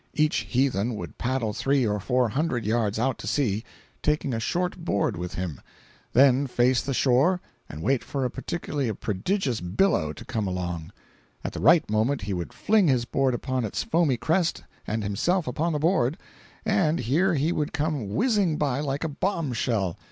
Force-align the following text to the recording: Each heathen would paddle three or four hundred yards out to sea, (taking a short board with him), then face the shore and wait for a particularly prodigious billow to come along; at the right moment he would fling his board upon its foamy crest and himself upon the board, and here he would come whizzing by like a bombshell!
Each 0.15 0.37
heathen 0.37 0.95
would 0.95 1.19
paddle 1.19 1.53
three 1.53 1.85
or 1.85 1.99
four 1.99 2.29
hundred 2.29 2.65
yards 2.65 2.97
out 2.97 3.19
to 3.19 3.27
sea, 3.27 3.63
(taking 4.01 4.33
a 4.33 4.39
short 4.39 4.75
board 4.83 5.15
with 5.15 5.35
him), 5.35 5.61
then 6.11 6.47
face 6.47 6.81
the 6.81 6.91
shore 6.95 7.39
and 7.69 7.83
wait 7.83 8.03
for 8.03 8.25
a 8.25 8.31
particularly 8.31 8.91
prodigious 8.93 9.61
billow 9.61 10.11
to 10.13 10.25
come 10.25 10.47
along; 10.47 10.91
at 11.43 11.53
the 11.53 11.59
right 11.61 11.87
moment 11.87 12.23
he 12.23 12.33
would 12.33 12.51
fling 12.51 12.87
his 12.87 13.05
board 13.05 13.35
upon 13.35 13.63
its 13.63 13.83
foamy 13.83 14.17
crest 14.17 14.63
and 14.87 15.03
himself 15.03 15.45
upon 15.45 15.71
the 15.71 15.77
board, 15.77 16.17
and 16.65 17.01
here 17.01 17.35
he 17.35 17.51
would 17.51 17.71
come 17.71 18.09
whizzing 18.15 18.57
by 18.57 18.79
like 18.79 19.03
a 19.03 19.07
bombshell! 19.07 19.99